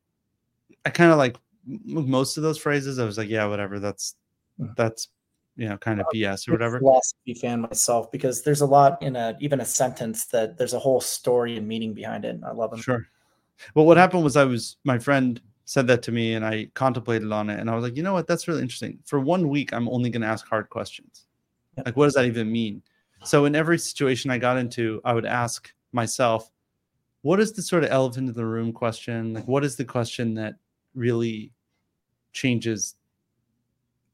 [0.85, 2.99] I kind of like most of those phrases.
[2.99, 3.79] I was like, yeah, whatever.
[3.79, 4.15] That's
[4.59, 4.75] Mhm.
[4.75, 5.09] that's
[5.55, 6.79] you know kind of BS or whatever.
[6.79, 10.79] philosophy fan myself because there's a lot in a even a sentence that there's a
[10.79, 12.39] whole story and meaning behind it.
[12.45, 12.81] I love them.
[12.81, 13.07] Sure.
[13.73, 17.29] Well, what happened was I was my friend said that to me and I contemplated
[17.29, 18.99] on it and I was like, you know what, that's really interesting.
[19.03, 21.27] For one week, I'm only going to ask hard questions.
[21.85, 22.81] Like, what does that even mean?
[23.25, 26.49] So in every situation I got into, I would ask myself,
[27.21, 29.33] what is the sort of elephant in the room question?
[29.33, 30.55] Like, what is the question that
[30.95, 31.51] really
[32.31, 32.95] changes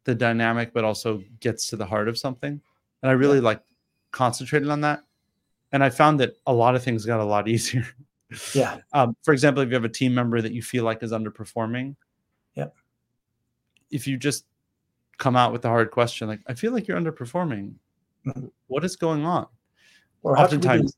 [0.06, 2.60] the dynamic, but also gets to the heart of something?
[3.04, 3.62] And I really like
[4.10, 5.04] concentrated on that.
[5.72, 7.86] And I found that a lot of things got a lot easier.
[8.54, 8.80] Yeah.
[8.94, 11.96] Um, for example, if you have a team member that you feel like is underperforming,
[12.56, 12.68] yeah.
[13.92, 14.46] If you just
[15.18, 17.74] come out with the hard question, like I feel like you're underperforming,
[18.26, 18.52] Mhm.
[18.68, 19.48] what is going on?
[20.22, 20.96] Or how can we do Oftentimes,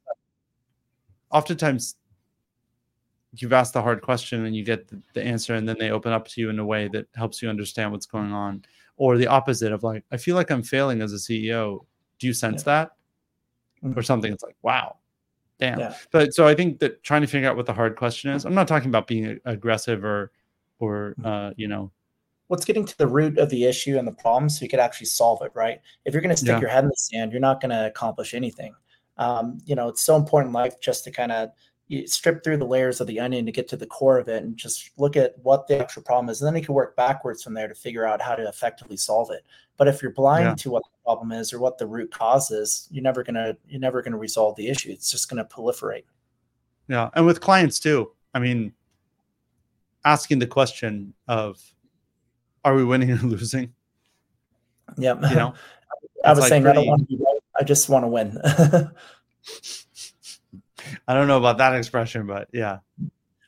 [1.31, 1.95] oftentimes
[3.37, 6.11] you've asked the hard question and you get the, the answer, and then they open
[6.13, 8.63] up to you in a way that helps you understand what's going on,
[8.97, 11.85] or the opposite of like I feel like I'm failing as a CEO.
[12.19, 12.91] Do you sense that?
[13.83, 13.97] Mhm.
[13.97, 14.31] Or something?
[14.31, 14.97] It's like wow,
[15.59, 15.95] damn Yeah.
[16.11, 18.53] but so i think that trying to figure out what the hard question is i'm
[18.53, 20.31] not talking about being aggressive or
[20.79, 21.25] or Mm-hmm.
[21.25, 21.91] uh you know
[22.47, 25.07] what's getting to the root of the issue and the problem so you could actually
[25.07, 26.59] solve it right if you're going to stick Yeah.
[26.61, 28.75] your head in the sand you're not going to accomplish anything
[29.17, 31.49] um, you know it's so important in life just to kind of
[32.05, 34.57] strip through the layers of the onion to get to the core of it and
[34.57, 37.53] just look at what the actual problem is and then you can work backwards from
[37.53, 39.45] there to figure out how to effectively solve it
[39.77, 40.55] but if you're blind Yeah.
[40.55, 43.55] to what the problem is or what the root cause is you're never going to
[43.67, 44.91] you're never going to resolve the issue.
[44.91, 46.03] It's just going to proliferate.
[46.87, 48.11] Yeah and with clients too.
[48.33, 48.73] I mean
[50.03, 51.61] asking the question of
[52.63, 53.73] are we winning or losing?
[54.97, 55.53] Yeah you know?
[56.25, 57.39] I was like saying i don't want to be right.
[57.57, 58.37] I just want to win.
[61.07, 62.79] I don't know about that expression but yeah.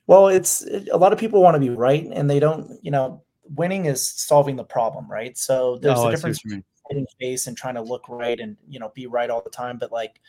[0.06, 2.80] Well, it's it, a lot of people want to be right, and they don't.
[2.82, 3.24] You know,
[3.56, 5.38] winning is solving the problem, right?
[5.38, 6.42] So there's Oh, a difference
[6.88, 7.06] what you mean.
[7.06, 9.50] between hitting face and trying to look right and you know be right all the
[9.50, 9.78] time.
[9.78, 10.20] But like,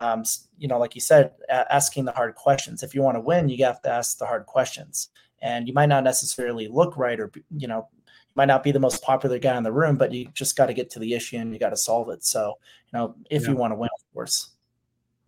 [0.00, 0.24] um,
[0.58, 2.82] you know, like you said, a- asking the hard questions.
[2.82, 5.08] If you want to win, you have to ask the hard questions,
[5.42, 8.80] and you might not necessarily look right, or you know, you might not be the
[8.80, 11.36] most popular guy in the room, but you just got to get to the issue
[11.36, 12.24] and you got to solve it.
[12.24, 12.58] So
[12.92, 13.50] you know, if Yeah.
[13.50, 14.50] you want to win, of course.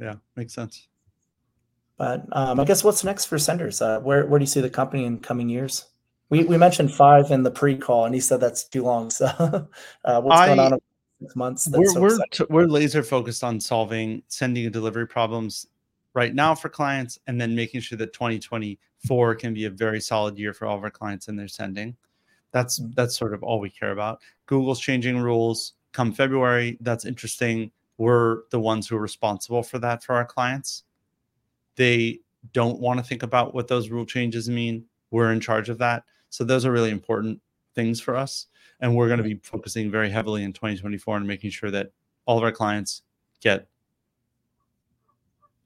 [0.01, 0.89] Yeah, makes sense.
[1.97, 3.83] But um, I guess what's next for senders?
[3.83, 5.87] Uh, where where do you see the company in coming years?
[6.31, 9.11] We we mentioned five in the pre-call, and he said that's too long.
[9.11, 9.27] So,
[10.05, 10.81] uh, what's I- going on in
[11.23, 11.65] six months?
[11.65, 15.67] That's we're so we're, t- we're laser focused on solving sending and delivery problems
[16.15, 20.37] right now for clients and then making sure that 2024 can be a very solid
[20.39, 21.97] year for all of our clients in their sending.
[22.51, 22.95] That's Mm.
[22.95, 24.21] that's sort of all we care about.
[24.47, 25.75] Google's changing rules.
[25.93, 27.71] Come february that's interesting.
[27.97, 30.85] We're the ones who are responsible for that for our clients.
[31.77, 32.21] They
[32.53, 34.85] don't want to think about what those rule changes mean.
[35.11, 37.41] We're in charge of that so those are really important
[37.75, 38.47] things for us
[38.81, 41.91] and we're going to be focusing very heavily in 2024 on making sure that
[42.27, 43.03] all of our clients
[43.41, 43.69] get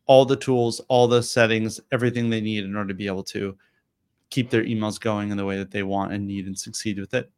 [0.06, 3.56] all the tools all the settings everything they need in order to be able to
[4.32, 7.12] keep their emails going in the way that they want and need and succeed with
[7.12, 7.30] it.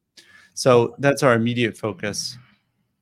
[0.55, 2.39] So that's our immediate focus.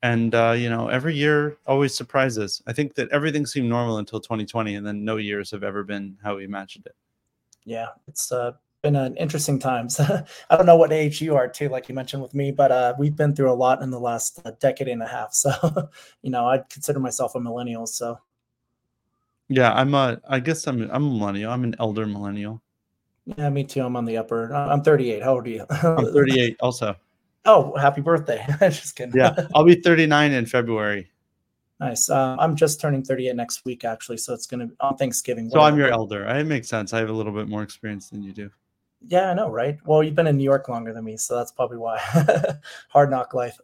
[0.01, 2.61] And uh, you know every year always surprises.
[2.65, 6.17] I think that everything seemed normal until 2020 and then no years have ever been
[6.23, 6.95] how we imagined it.
[7.65, 8.53] Yeah, it's uh,
[8.83, 9.99] been an interesting times.
[9.99, 12.93] I don't know what age you are too, like you mentioned with me, but uh,
[12.99, 15.33] we've been through a lot in the last uh, decade and a half.
[15.43, 15.89] So,
[16.21, 17.87] you know, I'd consider myself a millennial.
[17.87, 18.19] So,
[19.49, 22.61] yeah i'm a i guess i'm i'm a millennial i'm an elder millennial
[23.25, 23.81] yeah, me too.
[23.81, 24.53] I'm on the upper.
[24.53, 25.23] I'm 38.
[25.23, 25.65] How old are you?
[25.69, 26.93] i'm 38 also
[27.45, 28.45] oh, happy birthday!
[28.59, 29.15] Just kidding.
[29.15, 31.09] yeah i'll be 39 in february
[31.79, 32.09] nice.
[32.09, 34.17] Uh, I'm just turning 38 next week, actually.
[34.17, 35.49] So it's gonna be on Thanksgiving.
[35.49, 38.23] so i'm your elder it makes sense i have a little bit more experience than
[38.23, 38.49] you do
[39.05, 39.77] Yeah, I know, right?
[39.85, 41.99] Well, you've been in New York longer than me, so that's probably why.
[42.89, 43.59] Hard knock life.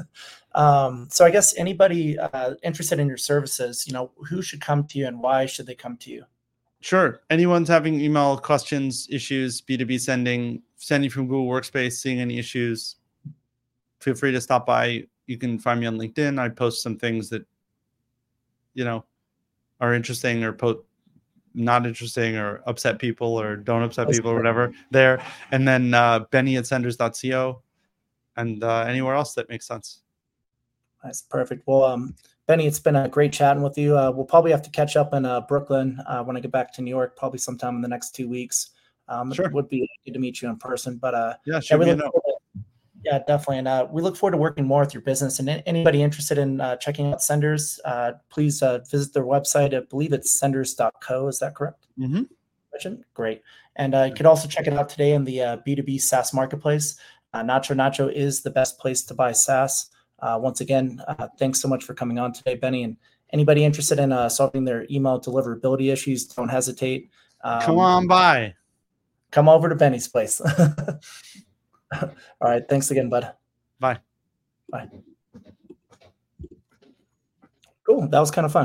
[0.54, 4.84] um, so I guess anybody uh, interested in your services, you know, who should come
[4.88, 6.24] to you and why should they come to you?
[6.80, 7.20] Sure.
[7.30, 12.96] Anyone's having email questions, issues, B2B sending, sending from Google Workspace, seeing any issues,
[14.00, 15.04] feel free to stop by.
[15.26, 16.40] You can find me on LinkedIn.
[16.40, 17.46] I post some things that,
[18.74, 19.04] you know,
[19.80, 20.84] are interesting or po-
[21.54, 25.22] not interesting or upset people or don't upset people or whatever there.
[25.50, 27.62] And then uh, Benny at senders.co
[28.36, 30.02] and uh, anywhere else that makes sense.
[31.02, 31.66] That's perfect.
[31.66, 32.14] Well, um,
[32.46, 33.96] Benny, it's been a great chatting with you.
[33.96, 36.72] Uh, we'll probably have to catch up in uh, Brooklyn uh, when I get back
[36.74, 38.70] to New York, probably sometime in the next two weeks.
[39.08, 39.46] Um, Sure.
[39.46, 41.98] It would be good to meet you in person, but uh, Yeah, yeah, we look
[41.98, 42.39] forward to-
[43.04, 43.58] yeah, definitely.
[43.58, 45.38] And uh, we look forward to working more with your business.
[45.38, 49.74] And anybody interested in uh, checking out Senders, uh, please uh, visit their website.
[49.74, 51.28] I believe it's senders.co.
[51.28, 51.86] Is that correct?
[51.98, 52.28] Mhm.
[53.14, 53.42] Great.
[53.76, 56.96] And uh, you could also check it out today in the uh, B2B SaaS marketplace.
[57.32, 59.90] Uh, NachoNacho is the best place to buy SaaS.
[60.20, 62.84] Uh, once again, uh, thanks so much for coming on today, Benny.
[62.84, 62.96] And
[63.32, 67.10] anybody interested in uh, solving their email deliverability issues, don't hesitate.
[67.42, 68.54] Um, Come on by.
[69.30, 70.40] Come over to Benny's place.
[71.92, 72.10] All
[72.40, 72.66] right.
[72.68, 73.32] Thanks again, bud.
[73.78, 73.98] Bye.
[74.70, 74.88] Bye.
[77.86, 78.08] Cool.
[78.08, 78.58] That was kind of fun.